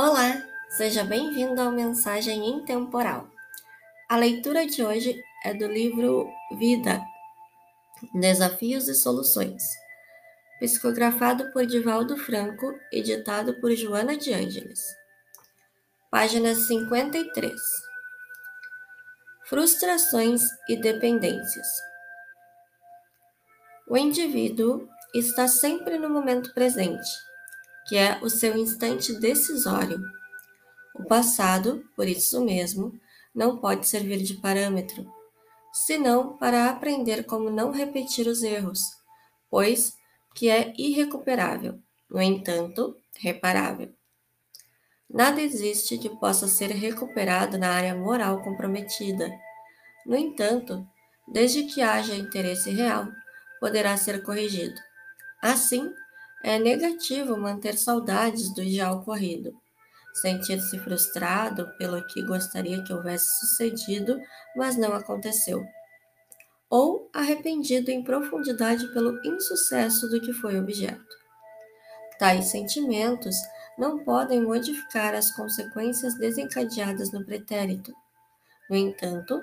[0.00, 3.28] Olá, seja bem-vindo ao Mensagem Intemporal.
[4.08, 7.04] A leitura de hoje é do livro Vida,
[8.14, 9.60] Desafios e Soluções,
[10.60, 14.80] psicografado por Divaldo Franco e ditado por Joana de Ângeles.
[16.12, 17.60] Página 53.
[19.46, 21.66] Frustrações e dependências.
[23.88, 27.27] O indivíduo está sempre no momento presente
[27.88, 29.98] que é o seu instante decisório.
[30.94, 32.92] O passado, por isso mesmo,
[33.34, 35.06] não pode servir de parâmetro,
[35.72, 38.80] senão para aprender como não repetir os erros,
[39.50, 39.96] pois
[40.34, 41.78] que é irrecuperável,
[42.10, 43.92] no entanto, reparável.
[45.08, 49.32] Nada existe que possa ser recuperado na área moral comprometida.
[50.04, 50.86] No entanto,
[51.26, 53.08] desde que haja interesse real,
[53.58, 54.78] poderá ser corrigido.
[55.40, 55.90] Assim,
[56.42, 59.52] é negativo manter saudades do já ocorrido,
[60.14, 64.20] sentir-se frustrado pelo que gostaria que houvesse sucedido,
[64.56, 65.64] mas não aconteceu,
[66.70, 71.18] ou arrependido em profundidade pelo insucesso do que foi objeto.
[72.18, 73.36] Tais sentimentos
[73.76, 77.92] não podem modificar as consequências desencadeadas no pretérito.
[78.68, 79.40] No entanto,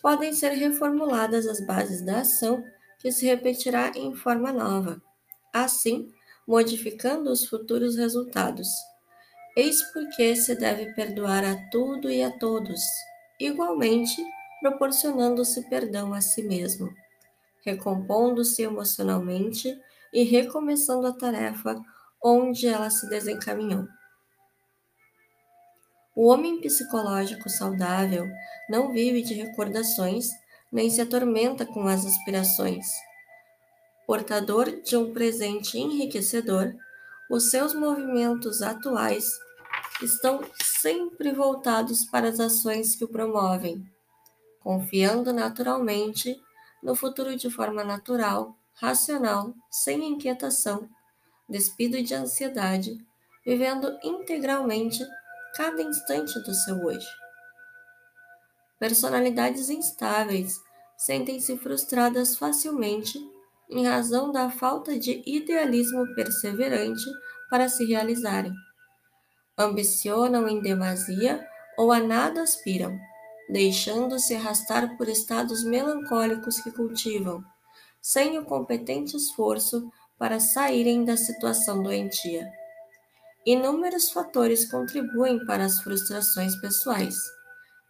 [0.00, 2.64] podem ser reformuladas as bases da ação
[2.98, 5.00] que se repetirá em forma nova
[5.52, 6.12] assim
[6.46, 8.68] modificando os futuros resultados.
[9.56, 12.80] Eis porque se deve perdoar a tudo e a todos,
[13.38, 14.22] igualmente
[14.60, 16.88] proporcionando-se perdão a si mesmo,
[17.64, 19.78] recompondo-se emocionalmente
[20.12, 21.80] e recomeçando a tarefa
[22.22, 23.86] onde ela se desencaminhou.
[26.14, 28.26] O homem psicológico saudável
[28.68, 30.28] não vive de recordações
[30.70, 32.86] nem se atormenta com as aspirações
[34.06, 36.74] portador de um presente enriquecedor,
[37.30, 39.26] os seus movimentos atuais
[40.02, 43.84] estão sempre voltados para as ações que o promovem,
[44.60, 46.40] confiando naturalmente
[46.82, 50.88] no futuro de forma natural, racional, sem inquietação,
[51.48, 52.96] despido de ansiedade,
[53.44, 55.04] vivendo integralmente
[55.54, 57.06] cada instante do seu hoje.
[58.78, 60.60] Personalidades instáveis
[60.96, 63.18] sentem-se frustradas facilmente
[63.72, 67.04] em razão da falta de idealismo perseverante
[67.50, 68.52] para se realizarem.
[69.58, 71.46] Ambicionam em demasia
[71.78, 72.98] ou a nada aspiram,
[73.48, 77.42] deixando-se arrastar por estados melancólicos que cultivam,
[78.00, 82.50] sem o competente esforço para saírem da situação doentia.
[83.44, 87.16] Inúmeros fatores contribuem para as frustrações pessoais,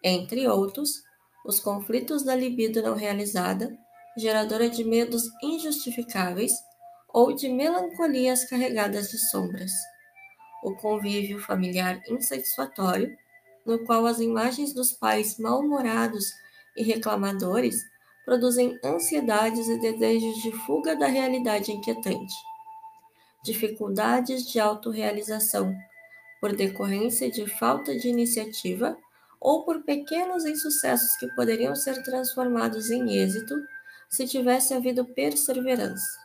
[0.02, 1.02] entre outros,
[1.44, 3.76] os conflitos da libido não realizada,
[4.16, 6.52] geradora de medos injustificáveis
[7.12, 9.72] ou de melancolias carregadas de sombras.
[10.62, 13.16] O convívio familiar insatisfatório,
[13.66, 16.32] no qual as imagens dos pais mal-humorados
[16.76, 17.76] e reclamadores
[18.24, 22.34] produzem ansiedades e desejos de fuga da realidade inquietante.
[23.44, 25.74] Dificuldades de autorrealização,
[26.40, 28.96] por decorrência de falta de iniciativa
[29.40, 33.56] ou por pequenos insucessos que poderiam ser transformados em êxito
[34.12, 36.18] se tivesse havido perseverança.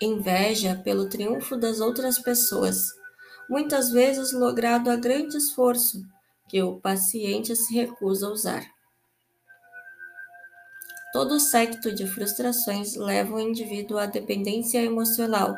[0.00, 2.88] Inveja pelo triunfo das outras pessoas,
[3.48, 6.02] muitas vezes logrado a grande esforço
[6.48, 8.64] que o paciente se recusa a usar.
[11.12, 15.54] Todo secto de frustrações leva o indivíduo à dependência emocional,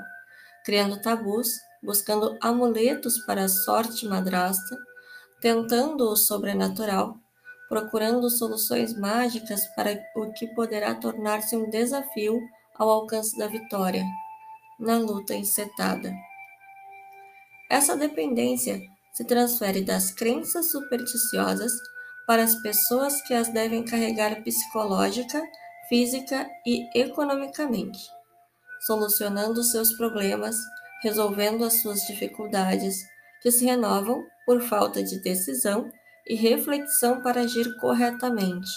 [0.65, 1.49] criando tabus,
[1.81, 4.77] buscando amuletos para a sorte madrasta,
[5.41, 7.21] tentando o sobrenatural,
[7.75, 12.41] procurando soluções mágicas para o que poderá tornar-se um desafio
[12.77, 14.05] ao alcance da vitória,
[14.79, 16.15] na luta encetada.
[17.69, 18.81] Essa dependência
[19.13, 21.73] se transfere das crenças supersticiosas
[22.29, 25.43] para as pessoas que as devem carregar psicológica,
[25.89, 27.99] física e economicamente,
[28.87, 30.55] solucionando seus problemas,
[31.03, 32.95] resolvendo as suas dificuldades,
[33.43, 35.91] que se renovam por falta de decisão
[36.27, 38.71] e reflexão para agir corretamente.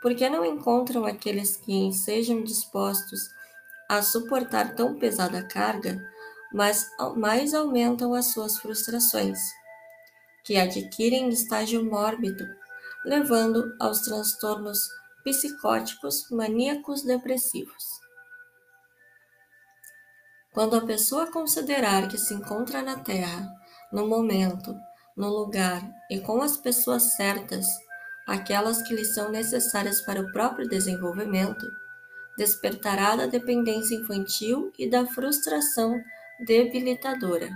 [0.00, 3.20] Por que não encontram aqueles que sejam dispostos
[3.88, 5.98] a suportar tão pesada carga,
[6.52, 9.38] mas mais aumentam as suas frustrações,
[10.44, 12.44] que adquirem estágio mórbido,
[13.04, 14.88] levando aos transtornos
[15.24, 17.84] psicóticos maníacos depressivos.
[20.52, 23.46] Quando a pessoa considerar que se encontra na Terra,
[23.92, 24.74] no momento,
[25.18, 27.66] no lugar e com as pessoas certas,
[28.26, 31.66] aquelas que lhe são necessárias para o próprio desenvolvimento,
[32.36, 36.00] despertará da dependência infantil e da frustração
[36.46, 37.50] debilitadora.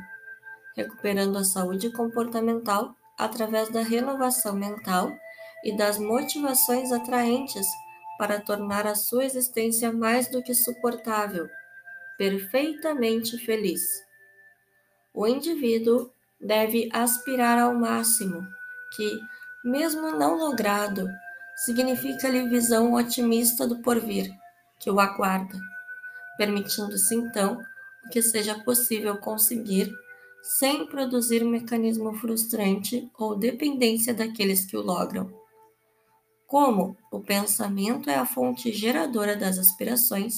[0.75, 5.13] recuperando a saúde comportamental através da renovação mental
[5.65, 7.67] e das motivações atraentes
[8.19, 11.49] para tornar a sua existência mais do que suportável,
[12.19, 13.83] perfeitamente feliz.
[15.15, 16.11] O indivíduo
[16.43, 18.47] deve aspirar ao máximo,
[18.97, 19.21] que,
[19.65, 21.07] mesmo não logrado,
[21.65, 24.31] significa-lhe visão otimista do porvir
[24.81, 25.57] que o aguarda,
[26.37, 27.63] permitindo-se então
[28.05, 29.95] o que seja possível conseguir
[30.43, 35.33] sem produzir mecanismo frustrante ou dependência daqueles que o logram.
[36.49, 40.35] Como o pensamento é a fonte geradora das aspirações,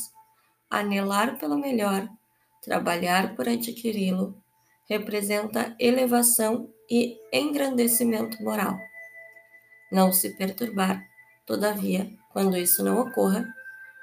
[0.69, 2.06] anelar pelo melhor,
[2.62, 4.44] trabalhar por adquiri-lo,
[4.88, 8.76] representa elevação e engrandecimento moral.
[9.90, 11.02] Não se perturbar,
[11.46, 13.46] todavia, quando isso não ocorra,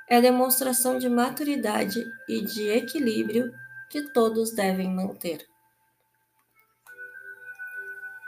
[0.10, 3.52] é demonstração de maturidade e de equilíbrio
[3.90, 5.46] que todos devem manter.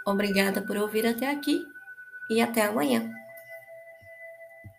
[0.06, 1.62] Obrigada por ouvir até aqui
[2.30, 3.10] e até amanhã.